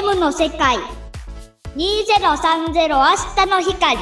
[0.00, 0.78] の世界。
[1.76, 3.04] 2030明
[3.36, 3.98] 日の光。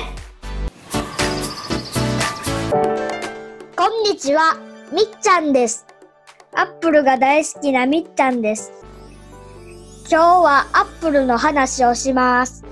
[3.77, 4.57] こんにちは
[4.93, 5.87] みっちゃんです。
[6.55, 8.71] アップルが大好きなみっちゃんです。
[10.09, 12.65] 今日はアップルの話をします。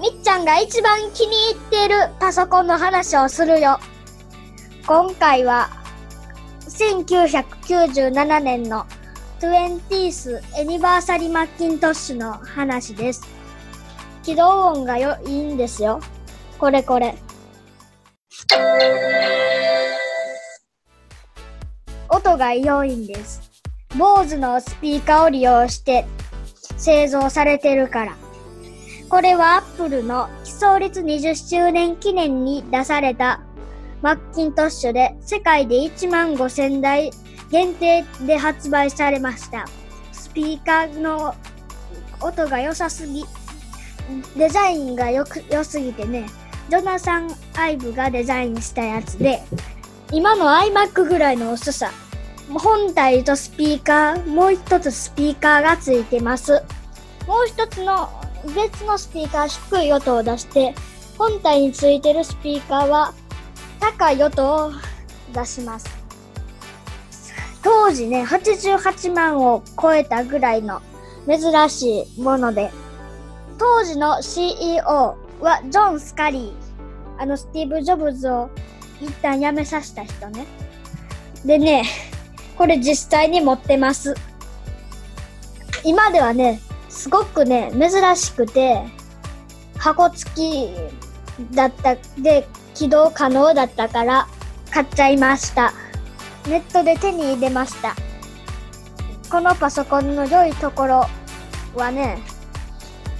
[0.00, 3.78] みっちゃんが一番気に入っているパソコンの話をするよ。
[4.84, 5.70] 今回は
[6.62, 8.84] 1997年の
[9.40, 13.22] 20th エニバーサリーマッキントッシュの話です。
[14.22, 16.00] 起動音がよいいんですよ。
[16.58, 17.14] これこれ。
[22.08, 23.42] 音が良いんです。
[23.90, 26.06] BOSE のスピーカーを利用して
[26.78, 28.16] 製造されてるから。
[29.10, 33.42] これは Apple の基礎率20周年記念に出された
[34.00, 37.10] マッキントッシュで世界で1万5000台
[37.50, 39.66] 限定で発売されました。
[40.12, 41.34] スピーカーの
[42.20, 43.24] 音が良さすぎ、
[44.36, 46.26] デザインがよく良すぎてね、
[46.68, 49.42] ジョナサン・アイブがデザインしたやつで、
[50.12, 51.90] 今の iMac ぐらいの薄さ。
[52.48, 56.62] 本体とスピーカー、もう一つスピーカーがついてます。
[57.26, 58.08] もう一つの
[58.54, 60.74] 別のスピーカー低い音を出して、
[61.18, 63.12] 本体についてるスピーカーは
[63.80, 64.72] 高い音を
[65.32, 66.05] 出します。
[67.66, 70.80] 当時ね、88万を超えたぐらいの
[71.26, 72.70] 珍しいもので、
[73.58, 74.84] 当時の CEO
[75.40, 77.20] はジョン・スカリー。
[77.20, 78.50] あの、スティーブ・ジョブズを
[79.00, 80.46] 一旦辞めさせた人ね。
[81.44, 81.82] でね、
[82.56, 84.14] これ実際に持ってます。
[85.82, 88.80] 今ではね、すごくね、珍しくて、
[89.76, 90.70] 箱付き
[91.50, 94.28] だった、で、起動可能だったから
[94.70, 95.72] 買っちゃいました。
[96.48, 97.94] ネットで手に入れました。
[99.30, 101.06] このパソコンの良いところ
[101.74, 102.18] はね、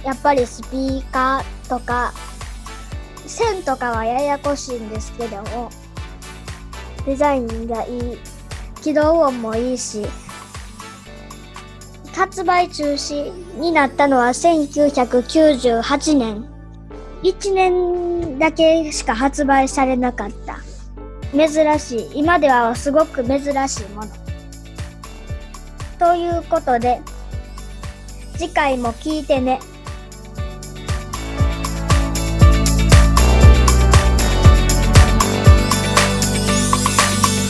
[0.03, 2.13] やっぱりスピーカーとか、
[3.25, 5.69] 線とかはややこしいんですけども、
[7.05, 8.17] デザインがいい、
[8.81, 10.05] 起動音もいいし、
[12.15, 16.45] 発売中止になったのは1998年。
[17.23, 20.66] 1年だけしか発売されなかった。
[21.37, 22.09] 珍しい。
[22.15, 24.11] 今ではすごく珍しいもの。
[25.99, 26.99] ということで、
[28.37, 29.59] 次回も聞いてね。